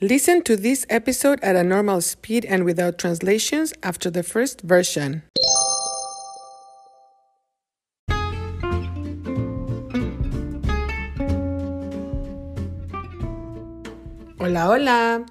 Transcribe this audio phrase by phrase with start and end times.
[0.00, 5.22] Listen to this episode at a normal speed and without translations after the first version.
[14.40, 15.26] Hola, hola.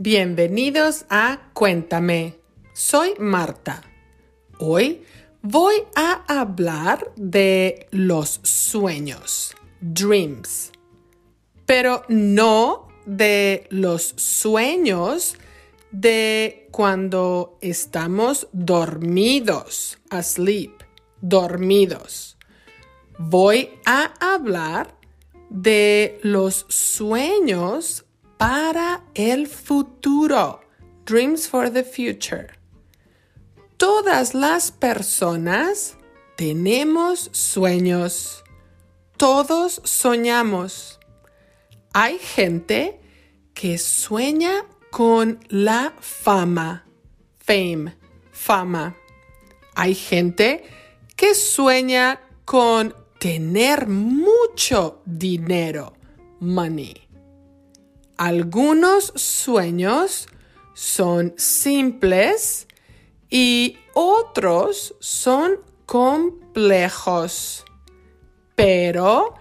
[0.00, 2.36] Bienvenidos a Cuéntame.
[2.72, 3.82] Soy Marta.
[4.58, 5.02] Hoy
[5.42, 10.72] voy a hablar de los sueños, dreams,
[11.66, 15.36] pero no de los sueños
[15.90, 20.82] de cuando estamos dormidos, asleep,
[21.20, 22.36] dormidos.
[23.18, 24.94] Voy a hablar
[25.48, 28.04] de los sueños
[28.36, 30.60] para el futuro,
[31.06, 32.48] dreams for the future.
[33.78, 35.96] Todas las personas
[36.36, 38.42] tenemos sueños.
[39.16, 40.98] Todos soñamos.
[41.98, 43.00] Hay gente
[43.54, 46.84] que sueña con la fama.
[47.38, 47.96] Fame.
[48.32, 48.94] Fama.
[49.74, 50.62] Hay gente
[51.16, 55.94] que sueña con tener mucho dinero.
[56.38, 57.08] Money.
[58.18, 60.28] Algunos sueños
[60.74, 62.68] son simples
[63.30, 67.64] y otros son complejos.
[68.54, 69.32] Pero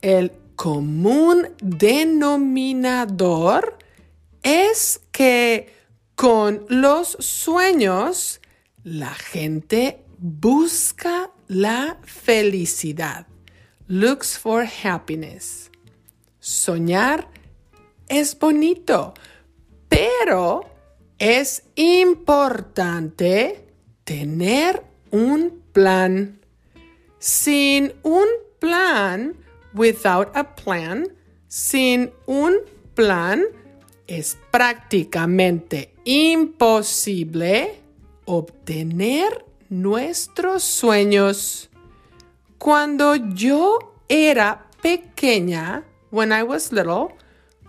[0.00, 3.78] el común denominador
[4.42, 5.72] es que
[6.14, 8.42] con los sueños
[8.82, 13.26] la gente busca la felicidad.
[13.86, 15.70] Looks for happiness.
[16.40, 17.28] Soñar
[18.08, 19.12] es bonito,
[19.88, 20.70] pero
[21.18, 23.66] es importante
[24.04, 26.40] tener un plan.
[27.18, 28.26] Sin un
[28.58, 29.36] plan,
[29.74, 31.06] without a plan,
[31.48, 32.54] sin un
[32.94, 33.44] plan,
[34.06, 37.80] es prácticamente imposible
[38.26, 41.70] obtener nuestros sueños.
[42.58, 47.16] Cuando yo era pequeña, when I was little,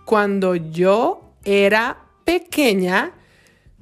[0.04, 3.12] cuando yo era pequeña,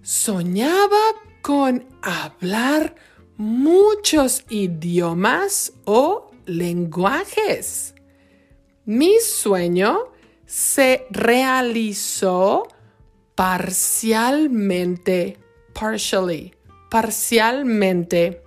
[0.03, 2.95] soñaba con hablar
[3.37, 7.94] muchos idiomas o lenguajes.
[8.87, 10.13] Mi sueño
[10.45, 12.69] se realizó
[13.35, 15.39] parcialmente,
[15.73, 16.55] partially,
[16.91, 18.43] parcialmente.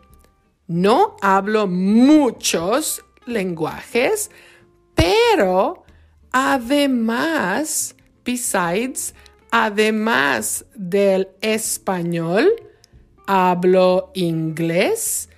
[0.67, 4.29] No hablo muchos lenguajes,
[4.93, 5.85] pero
[6.31, 9.15] además, besides,
[9.49, 12.47] además del español,
[13.25, 15.29] hablo inglés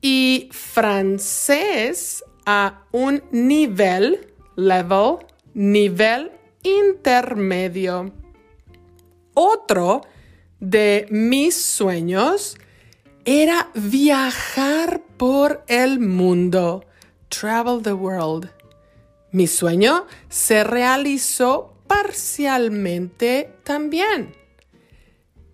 [0.00, 5.18] y francés a un nivel, level,
[5.54, 8.12] nivel intermedio.
[9.34, 10.00] Otro
[10.58, 12.56] de mis sueños
[13.24, 16.84] era viajar por el mundo,
[17.28, 18.50] travel the world.
[19.32, 24.34] Mi sueño se realizó parcialmente también.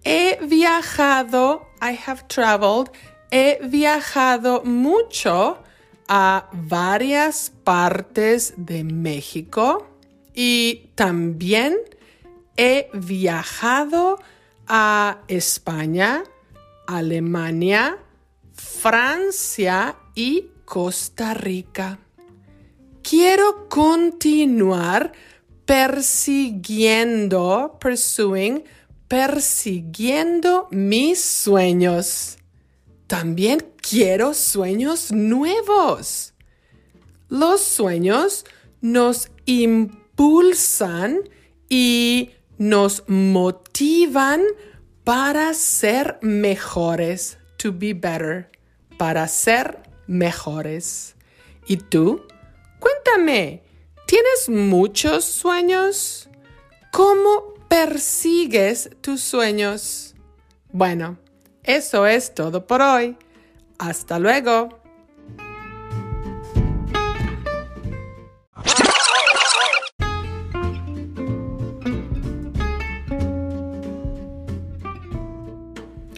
[0.05, 2.91] He viajado, I have traveled,
[3.31, 5.63] he viajado mucho
[6.09, 9.87] a varias partes de México
[10.35, 11.77] y también
[12.57, 14.19] he viajado
[14.67, 16.25] a España,
[16.87, 17.99] Alemania,
[18.53, 21.99] Francia y Costa Rica.
[23.03, 25.13] Quiero continuar
[25.65, 28.65] persiguiendo, pursuing,
[29.09, 32.39] persiguiendo mis sueños.
[33.13, 36.33] También quiero sueños nuevos.
[37.29, 38.47] Los sueños
[38.81, 41.21] nos impulsan
[41.69, 44.41] y nos motivan
[45.05, 48.51] para ser mejores, to be better,
[48.97, 51.15] para ser mejores.
[51.67, 52.27] ¿Y tú?
[52.81, 53.63] Cuéntame,
[54.07, 56.31] ¿tienes muchos sueños?
[56.91, 60.15] ¿Cómo persigues tus sueños?
[60.73, 61.19] Bueno,
[61.63, 63.17] eso es todo por hoy.
[63.79, 64.81] Hasta luego.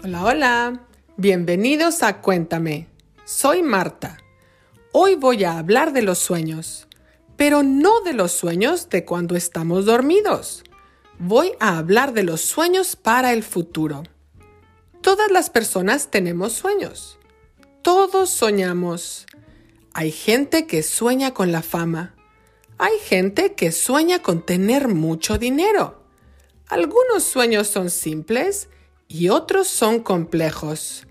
[0.02, 0.80] Hola, hola.
[1.16, 2.88] Bienvenidos a Cuéntame.
[3.24, 4.18] Soy Marta.
[4.92, 6.86] Hoy voy a hablar de los sueños,
[7.36, 10.62] pero no de los sueños de cuando estamos dormidos.
[11.18, 14.02] Voy a hablar de los sueños para el futuro.
[15.04, 17.18] Todas las personas tenemos sueños.
[17.82, 19.26] Todos soñamos.
[19.92, 22.14] Hay gente que sueña con la fama.
[22.78, 26.02] Hay gente que sueña con tener mucho dinero.
[26.68, 28.70] Algunos sueños son simples
[29.06, 31.06] y otros son complejos.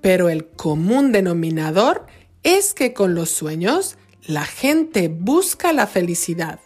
[0.00, 2.06] Pero el común denominador
[2.44, 6.60] es que con los sueños la gente busca la felicidad.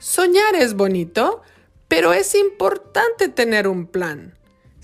[0.00, 1.42] Soñar es bonito,
[1.86, 4.34] pero es importante tener un plan.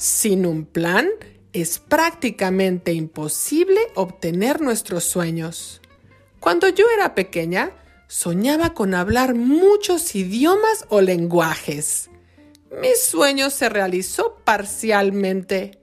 [0.00, 1.11] Sin un plan,
[1.52, 5.82] es prácticamente imposible obtener nuestros sueños.
[6.41, 7.73] Cuando yo era pequeña,
[8.08, 12.08] soñaba con hablar muchos idiomas o lenguajes.
[12.81, 15.82] Mi sueño se realizó parcialmente.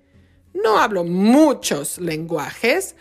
[0.52, 2.96] No hablo muchos lenguajes,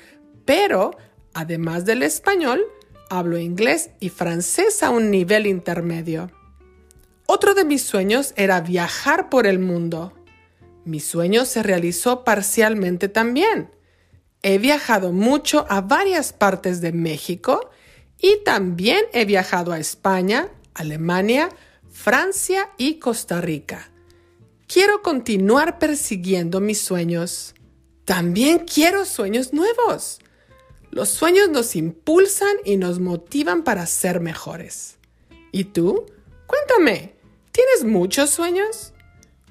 [0.44, 0.98] pero
[1.32, 2.62] además del español,
[3.08, 6.30] hablo inglés y francés a un nivel intermedio.
[7.24, 10.12] Otro de mis sueños era viajar por el mundo.
[10.86, 13.72] Mi sueño se realizó parcialmente también.
[14.40, 17.70] He viajado mucho a varias partes de México
[18.20, 21.48] y también he viajado a España, Alemania,
[21.90, 23.90] Francia y Costa Rica.
[24.68, 27.56] Quiero continuar persiguiendo mis sueños.
[28.04, 30.20] También quiero sueños nuevos.
[30.92, 34.98] Los sueños nos impulsan y nos motivan para ser mejores.
[35.50, 36.06] ¿Y tú?
[36.46, 37.16] Cuéntame,
[37.50, 38.92] ¿tienes muchos sueños?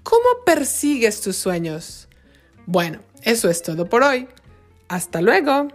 [0.05, 2.07] ¿Cómo persigues tus sueños?
[2.67, 4.27] Bueno, eso es todo por hoy.
[4.87, 5.69] Hasta luego.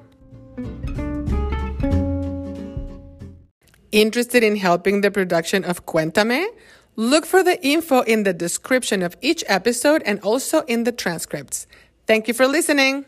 [3.91, 6.47] Interested in helping the production of Cuéntame?
[6.95, 11.67] Look for the info in the description of each episode and also in the transcripts.
[12.07, 13.07] Thank you for listening.